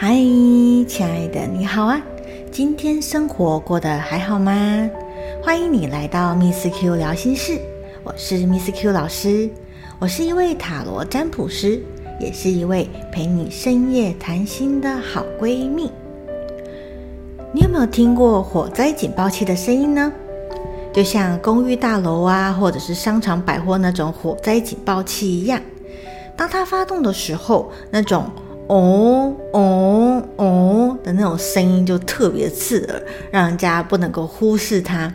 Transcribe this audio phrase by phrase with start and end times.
[0.00, 0.14] 嗨，
[0.86, 2.00] 亲爱的，你好啊！
[2.52, 4.88] 今天生活过得还好吗？
[5.42, 7.60] 欢迎你来到 Miss Q 聊心事，
[8.04, 9.50] 我是 Miss Q 老师，
[9.98, 11.82] 我是一位塔罗占卜师，
[12.20, 15.90] 也是一位陪你深夜谈心的好闺蜜。
[17.52, 20.12] 你有没有听过火灾警报器的声音呢？
[20.92, 25.60] 就像公寓大楼啊，或者是商场百货那种火灾警报器一样，
[26.36, 28.30] 当它发动的时候，那种。
[28.68, 35.12] 哦哦哦的那种声音就特别刺耳，让人家不能够忽视它。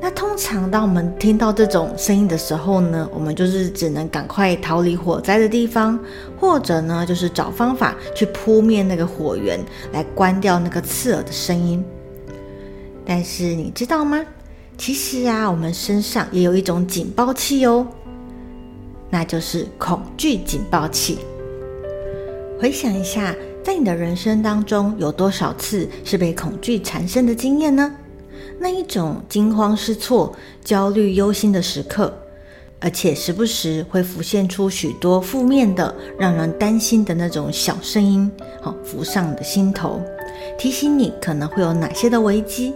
[0.00, 5.98] 那通常当我们听到这种声音的时候呢，我们就是只能赶快逃离火灾的地方，
[6.38, 9.58] 或者呢就是找方法去扑灭那个火源，
[9.92, 11.84] 来关掉那个刺耳的声音。
[13.04, 14.24] 但是你知道吗？
[14.76, 17.84] 其实啊，我们身上也有一种警报器哦，
[19.10, 21.18] 那就是恐惧警报器。
[22.60, 27.94] 回想一下，在你的人生当中，有多少次是被恐惧缠身的经验呢？
[28.58, 32.12] 那一种惊慌失措、焦虑忧心的时刻，
[32.80, 38.28] 而且时不时会浮现出许多负面的、让人担心的那种小声音，
[38.60, 40.02] 好浮上你的心头，
[40.58, 42.74] 提醒你可能会有哪些的危机。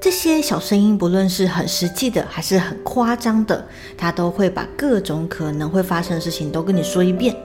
[0.00, 3.64] 这些小声音，不论是很实际的，还是很夸张的，
[3.96, 7.36] 它都会把各种可能会发生的事情都跟你说一遍。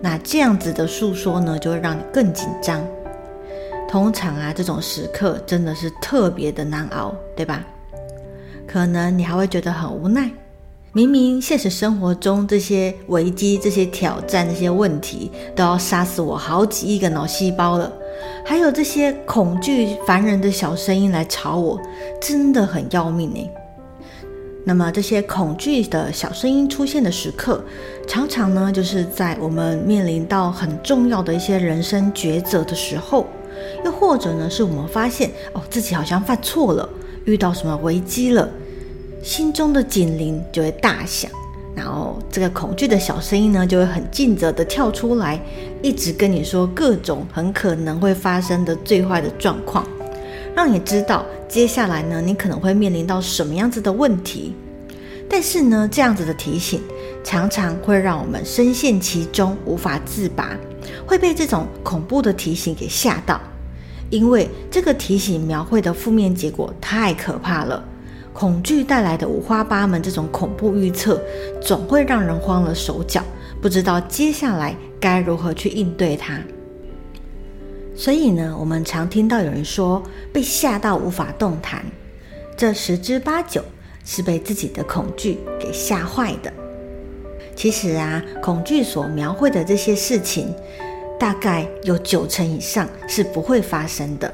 [0.00, 2.84] 那这样子的诉说呢，就会让你更紧张。
[3.88, 7.64] 通常啊，这种时刻真的是特别的难熬，对吧？
[8.66, 10.30] 可能你还会觉得很无奈。
[10.92, 17.92] 明明现实生活中这些危机、这些挑战、这些问题都要杀死我好几亿个脑细胞了，
[18.44, 21.80] 还有这些恐惧、烦人的小声音来吵我，
[22.20, 23.50] 真的很要命呢。
[24.68, 27.64] 那么这些恐惧的小声音出现的时刻，
[28.04, 33.28] 常常呢，就是在我们面临到很重要的一些人生抉择的时候，
[33.84, 36.88] 又或者呢，是我们发现哦自己好像犯错了，
[37.26, 38.48] 遇到什么危机了，
[39.22, 41.30] 心中的警铃就会大响，
[41.72, 45.40] 然后这个恐惧的小声音呢，就会很尽责的跳出来，
[45.80, 49.86] 一直跟你说各种很可能会发生的最坏的状况。
[50.56, 54.54] 让你知道接下来呢，你可能会面临到什么样子的问题。
[55.28, 56.80] 但是呢，这样子的提醒
[57.24, 60.56] 常常会让我们深陷其中，无法自拔，
[61.04, 63.40] 会被这种恐怖的提醒给吓到。
[64.08, 67.82] 因为这个提醒描绘的负面结果太可怕了，
[68.32, 71.20] 恐惧带来的五花八门这种恐怖预测，
[71.60, 73.20] 总会让人慌了手脚，
[73.60, 76.38] 不知道接下来该如何去应对它。
[77.96, 80.02] 所以呢，我们常听到有人说
[80.32, 81.82] 被吓到无法动弹，
[82.54, 83.64] 这十之八九
[84.04, 86.52] 是被自己的恐惧给吓坏的。
[87.56, 90.54] 其实啊，恐惧所描绘的这些事情，
[91.18, 94.32] 大概有九成以上是不会发生的。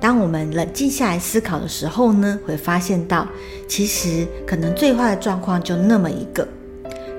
[0.00, 3.28] 当我们冷静下来思考的时候呢，会发现到
[3.68, 6.46] 其实可能最坏的状况就那么一个，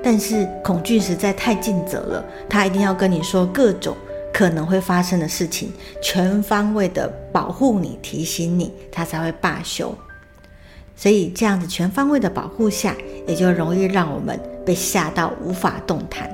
[0.03, 3.95] 但是恐惧实在太尽责了，他一定要跟你说各种。
[4.33, 5.71] 可能会发生的事情，
[6.01, 9.93] 全方位的保护你，提醒你，它才会罢休。
[10.95, 12.95] 所以这样子全方位的保护下，
[13.27, 16.29] 也就容易让我们被吓到无法动弹。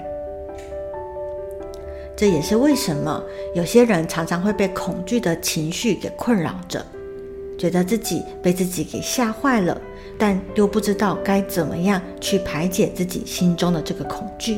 [2.15, 6.85] 这也是为什么有些人常常会被恐惧的情绪给困扰着，
[7.57, 9.79] 觉得自己被自己给吓坏了，
[10.17, 14.57] 但又不知道该怎么样去排解自己心中的这个恐惧。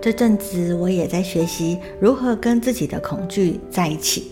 [0.00, 4.30] 这阵子我也在学习如何跟自己的恐惧在一起。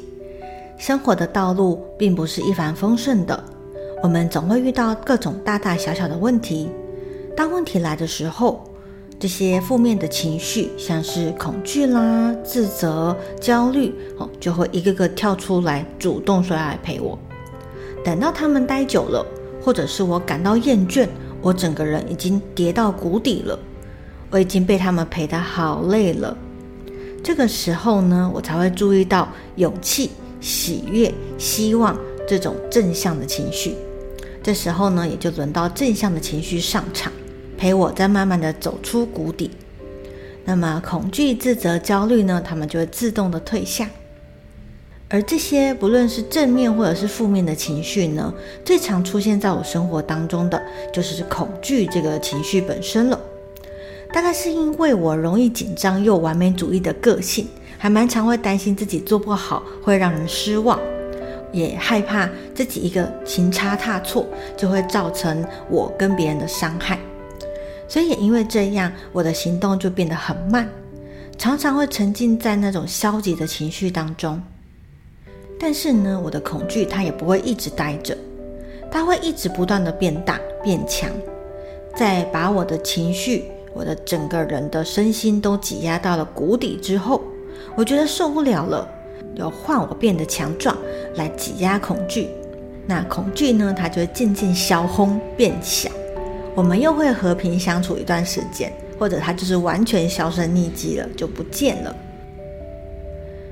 [0.78, 3.44] 生活的道路并不是一帆风顺的，
[4.02, 6.68] 我们总会遇到各种大大小小的问题。
[7.36, 8.62] 当问题来的时候，
[9.18, 17.18] 这些负面的情绪，像是恐惧啦、自责、焦虑，哦，就会一个个跳出来，主动说要来陪我。
[18.04, 19.24] 等到他们待久了，
[19.62, 21.08] 或者是我感到厌倦，
[21.40, 23.58] 我整个人已经跌到谷底了。
[24.34, 26.36] 我已经被他们陪得好累了，
[27.22, 30.10] 这个时候呢，我才会注意到勇气、
[30.40, 33.76] 喜悦、希望这种正向的情绪。
[34.42, 37.12] 这时候呢，也就轮到正向的情绪上场，
[37.56, 39.52] 陪我再慢慢的走出谷底。
[40.44, 43.88] 那么恐惧、自责、焦虑呢，他们就会自动的退下。
[45.08, 50.60] 而这些不论是正面或者是负面的情绪呢，最常出现在我生活当中的
[50.92, 53.20] 就是恐惧这个情绪本身了。
[54.14, 60.78] 大概是因为我容易紧张又完美主义的个性，还蛮常会担心自己做不好会让人失望，
[61.50, 64.24] 也害怕自己一个行差踏错
[64.56, 66.96] 就会造成我跟别人的伤害，
[67.88, 70.68] 所以也因为这样，我的行动就变得很慢。
[71.36, 74.40] 常常会沉浸在那种消极的情绪当中。
[75.58, 78.16] 但是呢，我的恐惧它也不会一直待着，
[78.92, 81.10] 它会一直不断的变大变强，
[81.96, 87.20] 在把我的情绪、我的整个人的身心都挤压到了谷底之后，
[87.74, 88.88] 我觉得受不了了，
[89.34, 90.76] 要换我变得强壮
[91.16, 92.28] 来挤压恐惧。
[92.86, 95.90] 那恐惧呢，它就会渐渐消轰变小，
[96.54, 101.96] 我们又会和平相处一段时间，或者它就是完全销声匿迹了，就不见了。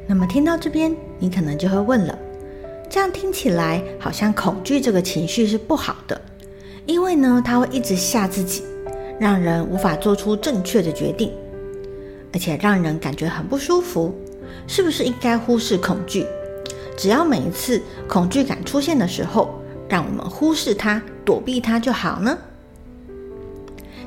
[0.06, 2.18] 那么听到这边，你可能就会问了：
[2.90, 6.20] 这样听起来好像恐惧这个情绪是不好的，
[6.84, 8.62] 因为呢，它会一直吓自己，
[9.18, 11.30] 让人无法做出正确的决定，
[12.32, 14.14] 而且让人感觉很不舒服。
[14.66, 16.26] 是不是应该忽视恐惧？
[16.96, 22.36] 只要每一次恐惧感出现的时候，让我们忽视它、躲避它就好呢？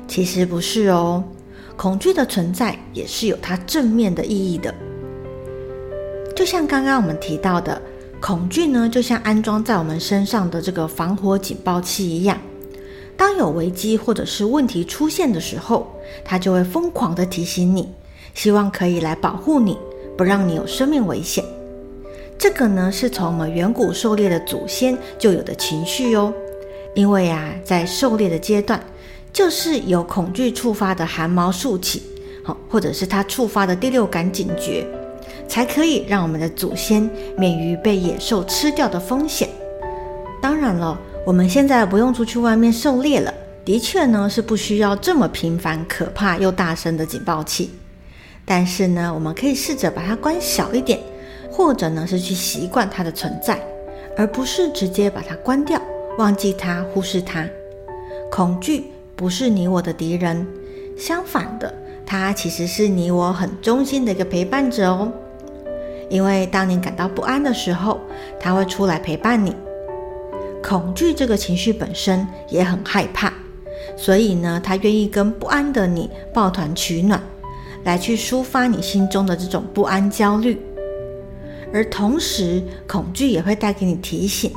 [0.08, 1.22] 其实不是哦，
[1.76, 4.72] 恐惧的存在也是有它正面的意义的。
[6.34, 7.80] 就像刚刚我们提到的，
[8.20, 12.38] 恐惧呢，就像安装在我们身上的这个防火警报器一样，
[13.16, 15.86] 当有危机或者是问题出现的时候，
[16.24, 17.88] 它就会疯狂的提醒你，
[18.34, 19.78] 希望可以来保护你，
[20.16, 21.44] 不让你有生命危险。
[22.38, 26.32] 这个呢，是从我们远古狩猎的祖先就有的情绪哦，
[26.94, 28.78] 因为啊，在狩猎的阶段，
[29.32, 32.02] 就是有恐惧触发的汗毛竖起，
[32.42, 34.86] 好，或者是它触发的第六感警觉。
[35.48, 37.08] 才可以让我们的祖先
[37.38, 39.48] 免于被野兽吃掉的风险。
[40.42, 43.34] 当然了，我们现在不用出去外面狩猎了，
[43.64, 47.72] 的确呢是不需要这么频繁、可怕又大声的警报器。
[48.44, 51.00] 但是呢，我们可以试着把它关小一点，
[51.50, 53.60] 或者呢是去习惯它的存在，
[54.16, 55.82] 而不是直接把它关掉，
[56.16, 57.44] 忘记它、忽视它。
[58.30, 58.84] 恐惧
[59.16, 60.46] 不是你我的敌人，
[60.96, 61.74] 相反的，
[62.06, 65.12] 它其实是你我很忠心的一个陪伴者哦。
[66.08, 67.98] 因为当你感到不安的时候，
[68.38, 69.52] 它会出来陪伴你。
[70.68, 73.32] 恐惧这个情绪本身也很害怕，
[73.96, 77.22] 所以呢，他愿意跟不安的你抱团取暖，
[77.84, 80.60] 来去抒发你心中的这种不安、焦虑。
[81.72, 84.50] 而同时，恐惧也会带给你提醒，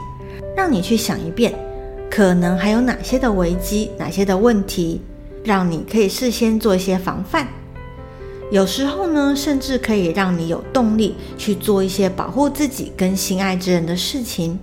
[0.57, 1.53] 让你去想一遍，
[2.09, 5.01] 可能还有哪些的危机、哪些的问题，
[5.43, 7.47] 让你可以事先做一些防范。
[8.49, 14.57] 有时候呢，甚至可以让你有动力去做一些保护自己跟心爱之人的事情。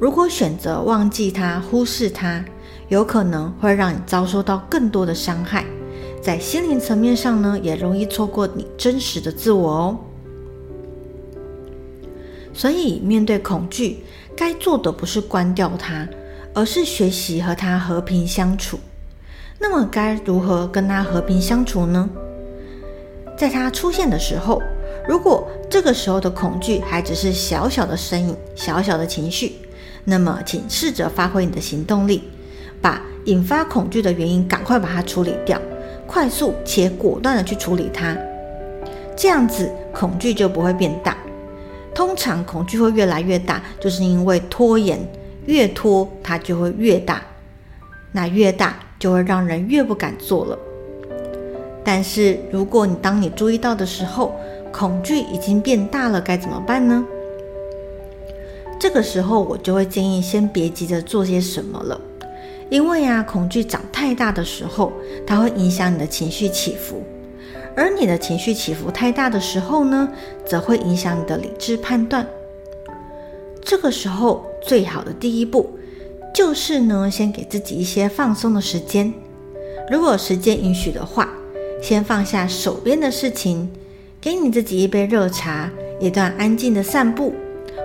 [0.00, 2.44] 如果选择忘记它、忽视它，
[2.88, 5.64] 有可能会让你遭受到更多的伤害。
[6.20, 9.98] 在心灵层面上呢，也容易错过你真实的自我哦。
[12.52, 14.04] 所以，面对恐惧，
[14.36, 16.08] 该做的不是关掉它，
[16.54, 18.78] 而是学习和它和平相处。
[19.58, 22.08] 那么，该如何跟它和平相处呢？
[23.36, 24.60] 在它出现的时候，
[25.08, 29.56] 如果这个时候的恐惧还只是小小的身影、小小的情绪，
[30.04, 32.24] 那么请试着发挥你的行动力，
[32.80, 35.58] 把引发恐惧的原因赶快把它处理掉，
[36.06, 38.16] 快速且果断的去处理它，
[39.16, 41.16] 这样子恐惧就不会变大。
[41.94, 44.98] 通常恐惧会越来越大，就是因为拖延，
[45.46, 47.22] 越拖它就会越大，
[48.12, 50.58] 那越大就会让人越不敢做了。
[51.84, 54.34] 但是，如果你当你注意到的时候，
[54.72, 57.04] 恐惧已经变大了，该怎么办呢？
[58.84, 61.98] 这个时候，我就会建议先别急着做些什么了，
[62.68, 64.92] 因为啊，恐惧长太大的时候，
[65.26, 67.02] 它会影响你的情绪起伏，
[67.74, 70.06] 而你的情绪起伏太大的时候呢，
[70.44, 72.28] 则会影响你的理智判断。
[73.62, 75.70] 这个时候，最好的第一步
[76.34, 79.10] 就是呢，先给自己一些放松的时间，
[79.90, 81.30] 如果时间允许的话。
[81.80, 83.70] 先放下手边的事情，
[84.20, 87.34] 给你自己一杯热茶，一段安静的散步，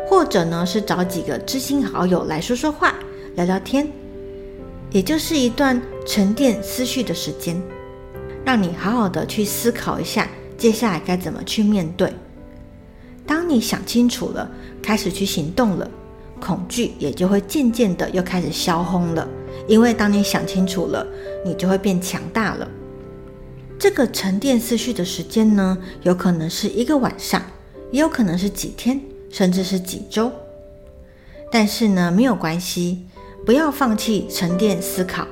[0.10, 2.96] 或者呢是找几个知心好友来说说话、
[3.36, 3.88] 聊聊天，
[4.90, 7.62] 也就是一段沉淀思绪的时间，
[8.44, 12.12] 让你好好的去思考一下接下来该怎么去面对。
[13.28, 14.50] 当你想清楚了，
[14.82, 15.88] 开始去行动了，
[16.42, 19.30] 恐惧也就会渐渐的又开始消轰了，
[19.68, 21.06] 因为当你想清楚了，
[21.46, 22.68] 你就会变强大了。
[23.78, 27.40] 这个沉淀思绪的时间呢，有可能是一个晚上，
[27.92, 29.00] 也有可能是几天，
[29.32, 30.32] 甚至是几周。
[31.52, 33.06] 但是呢，没有关系，
[33.46, 35.28] 不要放弃沉淀思考。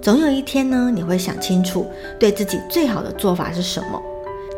[0.00, 1.86] 总有一天呢，你会想清楚
[2.20, 4.00] 对自己最好的做法是什么，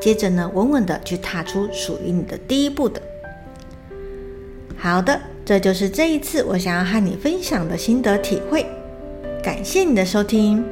[0.00, 3.00] 接着呢，稳稳的去踏出属于你的第一步的。
[4.76, 8.66] 好的，这就是这一次我想要和你分享的心得体会。
[9.42, 10.64] 感谢你的收听。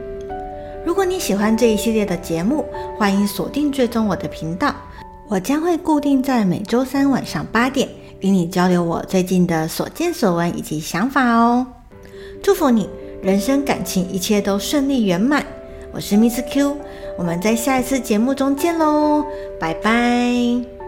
[0.85, 2.65] 如果你喜欢这一系列的节目，
[2.99, 4.75] 欢迎锁定追踪我的频道，
[5.29, 7.89] 我将会固定在每周三晚上八点
[8.21, 11.67] 与你交流我最近的所见所闻以及想法哦。
[12.43, 12.89] 祝福你
[13.23, 15.45] 人生感情一切都顺利圆满。
[15.93, 16.77] 我是 Miss Q，
[17.17, 19.25] 我们在下一次节目中见喽，
[19.59, 20.69] 拜拜。